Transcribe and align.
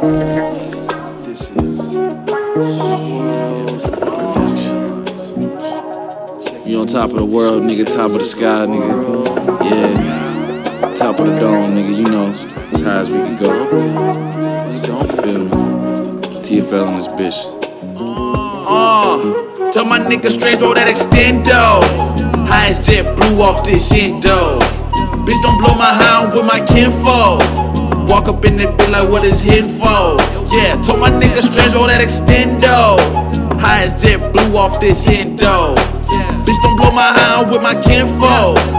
This 0.00 1.50
is 1.50 1.92
You 6.64 6.80
on 6.80 6.86
top 6.86 7.10
of 7.10 7.16
the 7.16 7.24
world, 7.30 7.64
nigga, 7.64 7.84
top 7.84 8.06
of 8.06 8.14
the 8.14 8.24
sky, 8.24 8.64
nigga. 8.64 9.60
Yeah. 9.62 10.94
Top 10.94 11.20
of 11.20 11.26
the 11.26 11.36
dome, 11.38 11.74
nigga, 11.74 11.94
you 11.94 12.04
know, 12.04 12.30
as 12.30 12.80
high 12.80 13.00
as 13.00 13.10
we 13.10 13.18
can 13.18 13.36
go. 13.36 13.52
You 14.72 14.80
don't 14.86 15.12
feel 15.20 15.44
me? 15.44 15.50
TFL 16.48 16.86
on 16.86 16.94
this 16.94 17.08
bitch. 17.08 17.44
Uh, 17.94 19.70
tell 19.70 19.84
my 19.84 19.98
nigga 19.98 20.30
straight 20.30 20.60
throw 20.60 20.72
that 20.72 20.88
extendo. 20.88 21.82
High 22.48 22.68
as 22.68 22.88
JetBlue 22.88 23.38
off 23.38 23.66
this 23.66 23.92
endo. 23.92 24.60
Bitch, 25.26 25.42
don't 25.42 25.58
blow 25.58 25.74
my 25.74 25.92
hound 25.92 26.32
with 26.32 26.46
my 26.46 26.60
kinfo. 26.60 27.59
Walk 28.10 28.26
up 28.26 28.44
in 28.44 28.56
that 28.56 28.76
bitch 28.76 28.90
like 28.90 29.08
what 29.08 29.24
is 29.24 29.40
hidden 29.40 29.70
for? 29.70 30.18
Yeah, 30.50 30.74
told 30.82 30.98
my 30.98 31.10
nigga 31.10 31.38
strange 31.46 31.74
all 31.74 31.86
that 31.86 32.02
extendo. 32.02 32.98
High 33.60 33.84
as 33.84 34.02
JetBlue 34.02 34.52
off 34.56 34.80
this 34.80 35.06
endo. 35.06 35.76
Bitch, 36.42 36.60
don't 36.60 36.76
blow 36.76 36.90
my 36.90 37.06
hound 37.06 37.52
with 37.52 37.62
my 37.62 37.74
kinfo. 37.74 38.69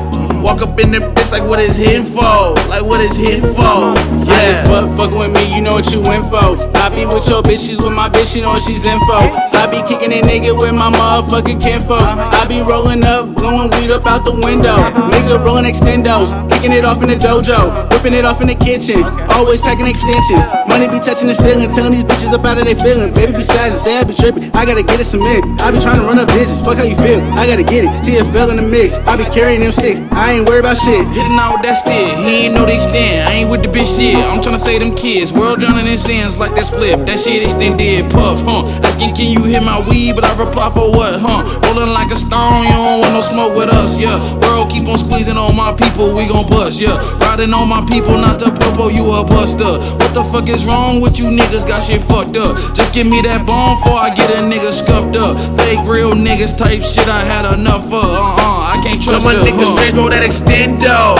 Walk 0.61 0.77
up 0.77 0.79
in 0.79 0.91
the 0.91 0.99
bitch 0.99 1.31
like 1.31 1.41
what 1.41 1.57
is 1.57 1.75
hidden 1.75 2.05
for? 2.05 2.53
Like 2.69 2.85
what 2.85 3.01
is 3.01 3.17
hidden 3.17 3.41
for? 3.41 3.97
I 4.29 4.37
just 4.45 4.61
fuck 4.69 4.85
fucking 4.93 5.17
with 5.17 5.33
me, 5.33 5.49
you 5.49 5.61
know 5.61 5.73
what 5.73 5.89
you 5.89 6.05
in 6.05 6.21
for. 6.29 6.53
I 6.77 6.93
be 6.93 7.01
with 7.09 7.25
your 7.25 7.41
bitch, 7.41 7.65
she's 7.65 7.81
with 7.81 7.93
my 7.93 8.09
bitch, 8.09 8.37
she 8.37 8.45
know 8.45 8.53
she's 8.61 8.85
info. 8.85 9.25
I 9.57 9.65
be 9.65 9.81
kicking 9.89 10.13
a 10.13 10.21
nigga 10.21 10.53
with 10.53 10.77
my 10.77 10.93
motherfucking 10.93 11.57
kinfolks. 11.57 12.13
I 12.13 12.45
be 12.45 12.61
rolling 12.61 13.01
up, 13.01 13.33
blowing 13.33 13.73
weed 13.73 13.89
up 13.89 14.05
out 14.05 14.21
the 14.21 14.37
window. 14.37 14.77
Nigga 15.09 15.41
rolling 15.41 15.65
extendos, 15.65 16.37
kicking 16.53 16.77
it 16.77 16.85
off 16.85 17.01
in 17.01 17.09
the 17.09 17.17
dojo, 17.17 17.89
whipping 17.89 18.13
it 18.13 18.25
off 18.25 18.41
in 18.41 18.45
the 18.45 18.57
kitchen. 18.57 19.01
Always 19.33 19.65
stacking 19.65 19.89
extensions. 19.89 20.45
Money 20.69 20.85
be 20.93 21.01
touching 21.01 21.25
the 21.25 21.37
ceiling, 21.37 21.73
telling 21.73 21.97
these 21.97 22.05
bitches 22.05 22.37
up 22.37 22.45
how 22.45 22.53
they 22.53 22.69
their 22.69 22.77
feelings. 22.77 23.17
Baby 23.17 23.33
be 23.33 23.45
spazzing, 23.45 23.81
say 23.81 23.97
I 23.97 24.05
be 24.05 24.13
tripping. 24.13 24.45
I 24.53 24.65
gotta 24.65 24.85
get 24.85 25.01
it 25.01 25.09
some. 25.09 25.25
I 25.25 25.69
be 25.73 25.81
trying 25.81 25.97
to 25.97 26.05
run 26.05 26.21
up 26.21 26.29
digits, 26.29 26.61
fuck 26.61 26.77
how 26.77 26.85
you 26.85 26.97
feel. 26.97 27.21
I 27.33 27.45
gotta 27.49 27.65
get 27.65 27.85
it. 27.85 27.93
TFL 28.05 28.53
in 28.53 28.57
the 28.57 28.65
mix. 28.65 28.93
I 29.09 29.17
be 29.17 29.25
carrying 29.29 29.61
them 29.61 29.71
six. 29.71 30.01
I 30.11 30.37
ain't 30.37 30.50
worried 30.51 30.67
about 30.67 30.75
shit. 30.75 31.07
Hitting 31.15 31.39
out 31.39 31.55
with 31.55 31.63
that 31.63 31.79
stick, 31.79 32.11
he 32.27 32.51
ain't 32.51 32.53
know 32.53 32.67
the 32.67 32.75
extent. 32.75 33.23
I 33.23 33.39
ain't 33.39 33.49
with 33.49 33.63
the 33.63 33.71
bitch 33.71 33.87
shit. 33.87 34.19
I'm 34.19 34.43
tryna 34.43 34.59
say 34.59 34.75
them 34.75 34.91
kids, 34.91 35.31
world 35.31 35.63
drowning 35.63 35.87
in 35.87 35.95
sins 35.95 36.35
like 36.35 36.51
that 36.59 36.67
split. 36.67 36.99
That 37.07 37.15
shit 37.23 37.39
extended, 37.39 38.11
puff, 38.11 38.43
huh? 38.43 38.67
Asking, 38.83 39.15
can 39.15 39.31
you 39.31 39.47
hit 39.47 39.63
my 39.63 39.79
weed? 39.87 40.19
But 40.19 40.27
I 40.27 40.35
reply 40.35 40.67
for 40.75 40.91
what, 40.91 41.15
huh? 41.23 41.47
Rolling 41.71 41.95
like 41.95 42.11
a 42.11 42.19
stone, 42.19 42.67
you 42.67 42.75
don't 42.75 42.99
want 42.99 43.15
no 43.15 43.23
smoke 43.23 43.55
with 43.55 43.71
us, 43.71 43.95
yeah. 43.95 44.19
World 44.43 44.67
keep 44.67 44.91
on 44.91 44.99
squeezing 44.99 45.39
on 45.39 45.55
my 45.55 45.71
people, 45.71 46.11
we 46.11 46.27
gon' 46.27 46.43
bust, 46.51 46.83
yeah. 46.83 46.99
Riding 47.23 47.55
on 47.55 47.71
my 47.71 47.79
people, 47.87 48.19
not 48.19 48.35
the 48.35 48.51
purple, 48.51 48.91
you 48.91 49.07
a 49.07 49.23
buster. 49.23 49.79
What 50.03 50.11
the 50.11 50.23
fuck 50.27 50.51
is 50.51 50.67
wrong 50.67 50.99
with 50.99 51.15
you 51.15 51.31
niggas? 51.31 51.63
Got 51.63 51.87
shit 51.87 52.03
fucked 52.03 52.35
up. 52.35 52.59
Just 52.75 52.91
give 52.91 53.07
me 53.07 53.23
that 53.23 53.47
bomb 53.47 53.79
before 53.79 54.03
I 54.03 54.11
get 54.11 54.27
a 54.27 54.43
nigga 54.43 54.75
scuffed 54.75 55.15
up. 55.15 55.39
Fake 55.63 55.79
real 55.87 56.11
niggas 56.11 56.59
type 56.59 56.83
shit, 56.83 57.07
I 57.07 57.23
had 57.23 57.47
enough 57.55 57.87
of. 57.87 58.03
Uh 58.03 58.35
uh, 58.35 58.60
can't 58.81 59.01
trust 59.01 59.21
Tell 59.21 59.33
my 59.33 59.37
niggas 59.45 59.69
straight 59.73 59.93
throw 59.93 60.09
that 60.09 60.25
extendo. 60.25 61.15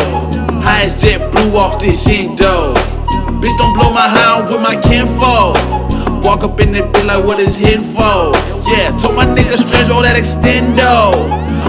High 0.62 0.84
as 0.84 1.02
JetBlue 1.02 1.54
off 1.56 1.80
this 1.80 2.08
endo. 2.08 2.74
Bitch, 3.42 3.56
don't 3.58 3.74
blow 3.74 3.94
my 3.94 4.06
hound 4.06 4.50
with 4.50 4.62
my 4.62 4.76
kinfo. 4.76 5.54
Walk 6.26 6.44
up 6.44 6.60
in 6.60 6.74
that 6.74 6.94
bitch 6.94 7.08
like 7.08 7.24
what 7.26 7.40
is 7.40 7.58
hidden 7.58 7.82
for? 7.82 8.34
Yeah, 8.70 8.94
told 8.98 9.16
my 9.16 9.26
niggas 9.26 9.66
straight 9.66 9.88
throw 9.88 10.02
that 10.02 10.18
extendo. 10.18 11.14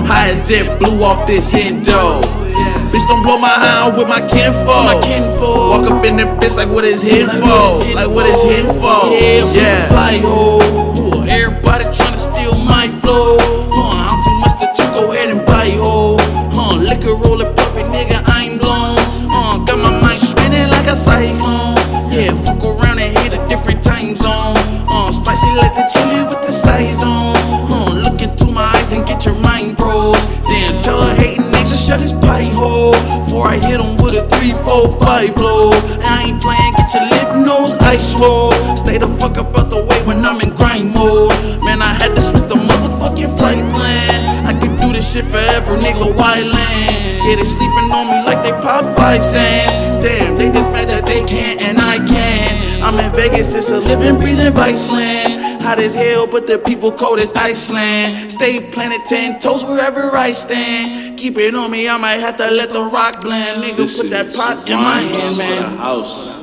High 0.04 0.30
as 0.30 0.48
JetBlue 0.48 1.00
off 1.00 1.26
this 1.26 1.54
endo. 1.54 2.20
Bitch, 2.92 3.08
don't 3.08 3.22
blow 3.22 3.38
my 3.38 3.48
hound 3.48 3.96
with 3.96 4.08
my 4.08 4.20
kinfo. 4.20 4.68
My 4.84 5.00
kinfolk. 5.00 5.72
Walk 5.72 5.90
up 5.90 6.04
in 6.04 6.16
the 6.16 6.24
bitch 6.40 6.56
like 6.56 6.68
what 6.68 6.84
is 6.84 7.00
hidden 7.00 7.30
for? 7.30 7.80
Like 7.96 8.08
what 8.08 8.26
is 8.26 8.42
hidden 8.42 8.68
for? 8.76 9.08
Yeah, 9.08 9.40
Yeah. 9.40 9.88
fly 9.88 10.20
oh. 10.24 10.60
ho. 10.60 11.24
Everybody 11.24 11.84
tryna 11.86 12.16
steal 12.16 12.41
I 33.52 33.60
hit 33.60 33.84
him 33.84 34.00
with 34.00 34.16
a 34.16 34.24
three, 34.32 34.56
four, 34.64 34.88
five 34.96 35.36
blow. 35.36 35.76
I 36.00 36.24
ain't 36.24 36.40
playing, 36.40 36.72
get 36.72 36.88
your 36.96 37.04
lip 37.04 37.44
nose 37.44 37.76
ice 37.84 38.16
roll. 38.16 38.48
Stay 38.80 38.96
the 38.96 39.04
fuck 39.20 39.36
up 39.36 39.52
out 39.52 39.68
the 39.68 39.84
way 39.84 40.00
when 40.08 40.24
I'm 40.24 40.40
in 40.40 40.56
grind 40.56 40.88
mode. 40.96 41.36
Man, 41.60 41.84
I 41.84 41.92
had 41.92 42.16
to 42.16 42.22
switch 42.24 42.48
the 42.48 42.56
motherfucking 42.56 43.28
flight 43.36 43.60
plan. 43.76 44.48
I 44.48 44.56
could 44.56 44.80
do 44.80 44.96
this 44.96 45.12
shit 45.12 45.26
forever, 45.28 45.76
nigga. 45.76 46.16
Wildland. 46.16 47.28
Yeah, 47.28 47.36
they 47.36 47.44
sleeping 47.44 47.92
on 47.92 48.08
me 48.08 48.24
like 48.24 48.40
they 48.40 48.56
pop 48.64 48.88
five 48.96 49.22
cents. 49.22 49.76
Damn, 50.00 50.38
they 50.38 50.48
just 50.48 50.72
mad 50.72 50.88
that 50.88 51.04
they 51.04 51.20
can't 51.28 51.60
and 51.60 51.76
I 51.76 52.00
can. 52.08 52.82
I'm 52.82 52.98
in 53.04 53.12
Vegas, 53.12 53.52
it's 53.52 53.70
a 53.70 53.78
living, 53.78 54.18
breathing 54.18 54.54
Viceland. 54.54 55.60
Hot 55.60 55.78
as 55.78 55.94
hell, 55.94 56.26
but 56.26 56.46
the 56.46 56.56
people 56.58 56.90
cold 56.90 57.20
as 57.20 57.34
Iceland. 57.34 58.32
Stay 58.32 58.60
planted 58.72 59.04
ten 59.04 59.38
toes 59.38 59.62
wherever 59.62 60.00
I 60.16 60.30
stand. 60.30 61.11
Keep 61.22 61.38
it 61.38 61.54
on 61.54 61.70
me, 61.70 61.88
I 61.88 61.96
might 61.98 62.16
have 62.18 62.36
to 62.38 62.50
let 62.50 62.70
the 62.70 62.82
rock 62.92 63.20
blend. 63.20 63.62
Nigga, 63.62 63.76
This 63.76 64.02
put 64.02 64.10
that 64.10 64.34
pot 64.34 64.68
in 64.68 64.76
my 64.76 64.98
hand, 64.98 65.38
man. 65.38 65.62
the 65.70 65.78
house. 65.78 66.41